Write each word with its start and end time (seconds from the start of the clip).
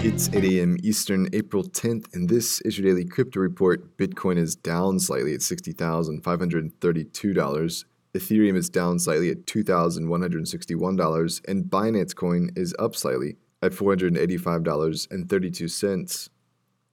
It's 0.00 0.32
8 0.32 0.44
a.m. 0.44 0.76
Eastern, 0.84 1.28
April 1.32 1.64
10th, 1.64 2.14
and 2.14 2.28
this 2.28 2.60
is 2.60 2.78
your 2.78 2.88
daily 2.88 3.04
crypto 3.04 3.40
report. 3.40 3.96
Bitcoin 3.96 4.38
is 4.38 4.54
down 4.54 5.00
slightly 5.00 5.34
at 5.34 5.40
$60,532. 5.40 7.84
Ethereum 8.14 8.54
is 8.54 8.70
down 8.70 9.00
slightly 9.00 9.30
at 9.30 9.44
$2,161, 9.46 11.40
and 11.48 11.64
Binance 11.64 12.14
Coin 12.14 12.48
is 12.54 12.76
up 12.78 12.94
slightly 12.94 13.38
at 13.60 13.72
$485.32. 13.72 16.28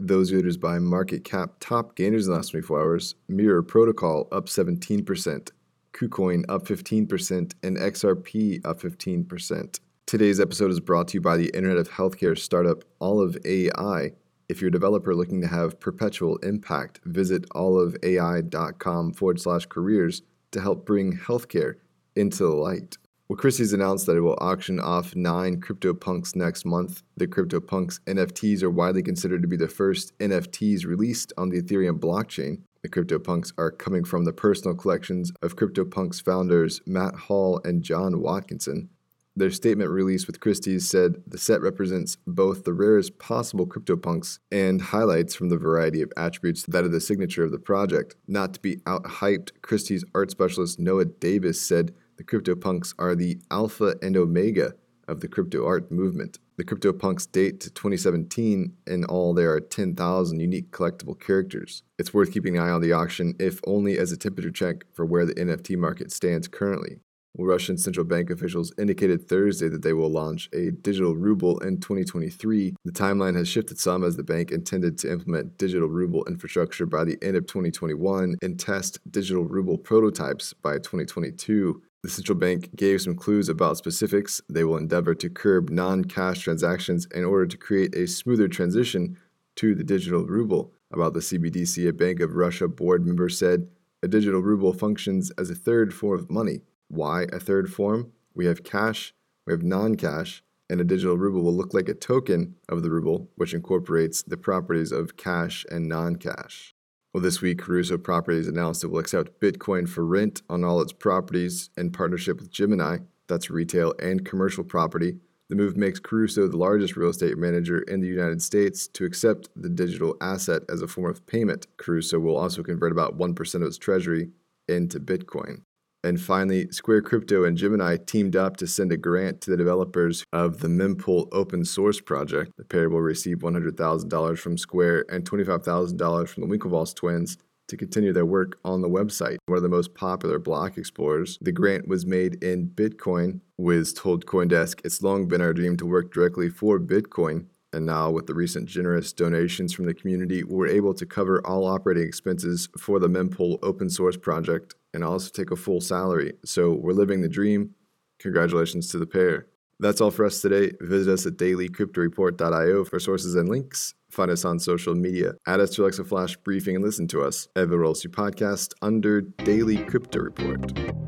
Those 0.00 0.32
leaders 0.32 0.56
by 0.56 0.78
market 0.78 1.22
cap 1.22 1.56
top 1.60 1.96
gainers 1.96 2.26
in 2.26 2.32
the 2.32 2.38
last 2.38 2.52
24 2.52 2.80
hours 2.80 3.14
Mirror 3.28 3.64
Protocol 3.64 4.26
up 4.32 4.46
17%, 4.46 5.50
KuCoin 5.92 6.44
up 6.48 6.64
15%, 6.64 7.52
and 7.62 7.76
XRP 7.76 8.64
up 8.64 8.80
15%. 8.80 9.80
Today's 10.06 10.38
episode 10.38 10.70
is 10.70 10.78
brought 10.78 11.08
to 11.08 11.14
you 11.14 11.20
by 11.20 11.36
the 11.36 11.50
Internet 11.52 11.78
of 11.78 11.90
Healthcare 11.90 12.38
startup 12.38 12.84
Olive 13.00 13.36
AI. 13.44 14.12
If 14.48 14.60
you're 14.60 14.68
a 14.68 14.70
developer 14.70 15.16
looking 15.16 15.40
to 15.40 15.48
have 15.48 15.80
perpetual 15.80 16.36
impact, 16.44 17.00
visit 17.04 17.44
oliveai.com 17.48 19.14
forward 19.14 19.40
slash 19.40 19.66
careers 19.66 20.22
to 20.52 20.60
help 20.60 20.86
bring 20.86 21.18
healthcare 21.18 21.74
into 22.14 22.44
the 22.44 22.50
light. 22.50 22.98
Well, 23.26 23.36
Christie's 23.36 23.72
announced 23.72 24.06
that 24.06 24.16
it 24.16 24.20
will 24.20 24.38
auction 24.40 24.78
off 24.78 25.16
nine 25.16 25.60
CryptoPunks 25.60 26.36
next 26.36 26.64
month. 26.64 27.02
The 27.16 27.26
CryptoPunks 27.26 27.98
NFTs 28.06 28.62
are 28.62 28.70
widely 28.70 29.02
considered 29.02 29.42
to 29.42 29.48
be 29.48 29.56
the 29.56 29.66
first 29.66 30.16
NFTs 30.20 30.86
released 30.86 31.32
on 31.36 31.48
the 31.48 31.60
Ethereum 31.60 31.98
blockchain. 31.98 32.60
The 32.82 32.88
CryptoPunks 32.88 33.54
are 33.58 33.72
coming 33.72 34.04
from 34.04 34.24
the 34.24 34.32
personal 34.32 34.76
collections 34.76 35.32
of 35.42 35.56
CryptoPunks 35.56 36.22
founders 36.22 36.80
Matt 36.86 37.16
Hall 37.16 37.60
and 37.64 37.82
John 37.82 38.20
Watkinson. 38.20 38.90
Their 39.38 39.50
statement 39.50 39.90
released 39.90 40.26
with 40.26 40.40
Christie's 40.40 40.88
said 40.88 41.22
the 41.26 41.36
set 41.36 41.60
represents 41.60 42.16
both 42.26 42.64
the 42.64 42.72
rarest 42.72 43.18
possible 43.18 43.66
CryptoPunks 43.66 44.38
and 44.50 44.80
highlights 44.80 45.34
from 45.34 45.50
the 45.50 45.58
variety 45.58 46.00
of 46.00 46.10
attributes 46.16 46.64
that 46.64 46.84
are 46.84 46.88
the 46.88 47.02
signature 47.02 47.44
of 47.44 47.50
the 47.50 47.58
project. 47.58 48.16
Not 48.26 48.54
to 48.54 48.60
be 48.60 48.80
out 48.86 49.04
hyped, 49.04 49.50
Christie's 49.60 50.06
art 50.14 50.30
specialist 50.30 50.80
Noah 50.80 51.04
Davis 51.04 51.60
said 51.60 51.94
the 52.16 52.24
CryptoPunks 52.24 52.94
are 52.98 53.14
the 53.14 53.38
alpha 53.50 53.96
and 54.00 54.16
omega 54.16 54.72
of 55.06 55.20
the 55.20 55.28
crypto 55.28 55.66
art 55.66 55.92
movement. 55.92 56.38
The 56.56 56.64
CryptoPunks 56.64 57.30
date 57.30 57.60
to 57.60 57.70
2017, 57.70 58.72
and 58.86 59.04
all 59.04 59.34
there 59.34 59.52
are 59.52 59.60
10,000 59.60 60.40
unique 60.40 60.70
collectible 60.70 61.20
characters. 61.20 61.82
It's 61.98 62.14
worth 62.14 62.32
keeping 62.32 62.56
an 62.56 62.64
eye 62.64 62.70
on 62.70 62.80
the 62.80 62.92
auction, 62.92 63.34
if 63.38 63.60
only 63.66 63.98
as 63.98 64.10
a 64.10 64.16
temperature 64.16 64.50
check 64.50 64.86
for 64.94 65.04
where 65.04 65.26
the 65.26 65.34
NFT 65.34 65.76
market 65.76 66.10
stands 66.10 66.48
currently. 66.48 67.00
Russian 67.44 67.76
central 67.76 68.06
bank 68.06 68.30
officials 68.30 68.72
indicated 68.78 69.28
Thursday 69.28 69.68
that 69.68 69.82
they 69.82 69.92
will 69.92 70.10
launch 70.10 70.48
a 70.52 70.70
digital 70.70 71.14
ruble 71.14 71.58
in 71.58 71.78
2023. 71.78 72.74
The 72.84 72.92
timeline 72.92 73.36
has 73.36 73.48
shifted 73.48 73.78
some 73.78 74.04
as 74.04 74.16
the 74.16 74.22
bank 74.22 74.50
intended 74.50 74.98
to 74.98 75.12
implement 75.12 75.58
digital 75.58 75.88
ruble 75.88 76.24
infrastructure 76.24 76.86
by 76.86 77.04
the 77.04 77.18
end 77.22 77.36
of 77.36 77.46
2021 77.46 78.36
and 78.42 78.58
test 78.58 78.98
digital 79.10 79.44
ruble 79.44 79.78
prototypes 79.78 80.52
by 80.54 80.78
2022. 80.78 81.82
The 82.02 82.10
central 82.10 82.38
bank 82.38 82.74
gave 82.76 83.02
some 83.02 83.16
clues 83.16 83.48
about 83.48 83.78
specifics. 83.78 84.40
They 84.48 84.64
will 84.64 84.76
endeavor 84.76 85.14
to 85.16 85.28
curb 85.28 85.70
non 85.70 86.04
cash 86.04 86.40
transactions 86.40 87.06
in 87.14 87.24
order 87.24 87.46
to 87.46 87.56
create 87.56 87.94
a 87.94 88.06
smoother 88.06 88.48
transition 88.48 89.18
to 89.56 89.74
the 89.74 89.84
digital 89.84 90.24
ruble. 90.24 90.72
About 90.92 91.14
the 91.14 91.20
CBDC, 91.20 91.88
a 91.88 91.92
Bank 91.92 92.20
of 92.20 92.36
Russia 92.36 92.68
board 92.68 93.04
member 93.04 93.28
said, 93.28 93.68
a 94.02 94.08
digital 94.08 94.40
ruble 94.40 94.72
functions 94.72 95.32
as 95.36 95.50
a 95.50 95.54
third 95.54 95.92
form 95.92 96.20
of 96.20 96.30
money. 96.30 96.60
Why 96.88 97.26
a 97.32 97.40
third 97.40 97.72
form? 97.72 98.12
We 98.34 98.46
have 98.46 98.64
cash, 98.64 99.14
we 99.46 99.52
have 99.52 99.62
non 99.62 99.96
cash, 99.96 100.42
and 100.68 100.80
a 100.80 100.84
digital 100.84 101.16
ruble 101.16 101.42
will 101.42 101.54
look 101.54 101.74
like 101.74 101.88
a 101.88 101.94
token 101.94 102.56
of 102.68 102.82
the 102.82 102.90
ruble, 102.90 103.30
which 103.36 103.54
incorporates 103.54 104.22
the 104.22 104.36
properties 104.36 104.92
of 104.92 105.16
cash 105.16 105.64
and 105.70 105.88
non 105.88 106.16
cash. 106.16 106.74
Well, 107.12 107.22
this 107.22 107.40
week, 107.40 107.60
Caruso 107.60 107.96
Properties 107.96 108.46
announced 108.46 108.84
it 108.84 108.88
will 108.88 108.98
accept 108.98 109.40
Bitcoin 109.40 109.88
for 109.88 110.04
rent 110.04 110.42
on 110.50 110.64
all 110.64 110.82
its 110.82 110.92
properties 110.92 111.70
in 111.76 111.90
partnership 111.90 112.38
with 112.38 112.50
Gemini, 112.50 112.98
that's 113.26 113.50
retail 113.50 113.94
and 113.98 114.24
commercial 114.24 114.64
property. 114.64 115.16
The 115.48 115.56
move 115.56 115.76
makes 115.76 116.00
Caruso 116.00 116.48
the 116.48 116.56
largest 116.56 116.96
real 116.96 117.10
estate 117.10 117.38
manager 117.38 117.78
in 117.82 118.00
the 118.00 118.08
United 118.08 118.42
States 118.42 118.88
to 118.88 119.04
accept 119.04 119.48
the 119.56 119.68
digital 119.68 120.16
asset 120.20 120.62
as 120.68 120.82
a 120.82 120.88
form 120.88 121.10
of 121.10 121.24
payment. 121.26 121.66
Caruso 121.76 122.18
will 122.18 122.36
also 122.36 122.62
convert 122.62 122.92
about 122.92 123.16
1% 123.16 123.54
of 123.54 123.62
its 123.62 123.78
treasury 123.78 124.30
into 124.68 124.98
Bitcoin. 124.98 125.62
And 126.04 126.20
finally, 126.20 126.70
Square 126.70 127.02
Crypto 127.02 127.44
and 127.44 127.56
Gemini 127.56 127.96
teamed 127.96 128.36
up 128.36 128.56
to 128.58 128.66
send 128.66 128.92
a 128.92 128.96
grant 128.96 129.40
to 129.40 129.50
the 129.50 129.56
developers 129.56 130.24
of 130.32 130.60
the 130.60 130.68
Mempool 130.68 131.28
open 131.32 131.64
source 131.64 132.00
project. 132.00 132.52
The 132.56 132.64
pair 132.64 132.88
will 132.88 133.00
receive 133.00 133.38
$100,000 133.38 134.38
from 134.38 134.58
Square 134.58 135.06
and 135.10 135.28
$25,000 135.28 136.28
from 136.28 136.48
the 136.48 136.58
Winklevoss 136.58 136.94
twins 136.94 137.38
to 137.68 137.76
continue 137.76 138.12
their 138.12 138.26
work 138.26 138.58
on 138.64 138.80
the 138.80 138.88
website. 138.88 139.38
One 139.46 139.56
of 139.56 139.62
the 139.62 139.68
most 139.68 139.94
popular 139.94 140.38
block 140.38 140.78
explorers. 140.78 141.38
The 141.40 141.52
grant 141.52 141.88
was 141.88 142.06
made 142.06 142.42
in 142.42 142.68
Bitcoin. 142.68 143.40
Wiz 143.58 143.92
told 143.92 144.26
Coindesk, 144.26 144.80
It's 144.84 145.02
long 145.02 145.26
been 145.26 145.40
our 145.40 145.52
dream 145.52 145.76
to 145.78 145.86
work 145.86 146.12
directly 146.12 146.48
for 146.48 146.78
Bitcoin. 146.78 147.46
And 147.72 147.84
now, 147.84 148.10
with 148.10 148.26
the 148.26 148.34
recent 148.34 148.68
generous 148.68 149.12
donations 149.12 149.74
from 149.74 149.86
the 149.86 149.92
community, 149.92 150.44
we're 150.44 150.68
able 150.68 150.94
to 150.94 151.04
cover 151.04 151.44
all 151.44 151.66
operating 151.66 152.06
expenses 152.06 152.68
for 152.78 152.98
the 152.98 153.08
Mempool 153.08 153.58
open 153.62 153.90
source 153.90 154.16
project 154.16 154.74
and 154.96 155.04
also 155.04 155.30
take 155.30 155.50
a 155.50 155.56
full 155.56 155.80
salary. 155.80 156.32
So 156.44 156.72
we're 156.72 156.92
living 156.92 157.20
the 157.20 157.28
dream. 157.28 157.74
Congratulations 158.18 158.88
to 158.88 158.98
the 158.98 159.06
pair. 159.06 159.46
That's 159.78 160.00
all 160.00 160.10
for 160.10 160.24
us 160.24 160.40
today. 160.40 160.72
Visit 160.80 161.12
us 161.12 161.26
at 161.26 161.34
dailycryptoreport.io 161.34 162.84
for 162.84 162.98
sources 162.98 163.34
and 163.34 163.48
links. 163.48 163.94
Find 164.10 164.30
us 164.30 164.46
on 164.46 164.58
social 164.58 164.94
media. 164.94 165.34
Add 165.46 165.60
us 165.60 165.70
to 165.72 165.82
Alexa 165.82 166.04
Flash 166.04 166.36
Briefing 166.36 166.76
and 166.76 166.84
listen 166.84 167.06
to 167.08 167.22
us. 167.22 167.46
Ever 167.54 167.76
Rolls 167.76 168.02
Podcast 168.04 168.72
under 168.80 169.20
Daily 169.20 169.76
Crypto 169.84 170.20
Report. 170.20 171.05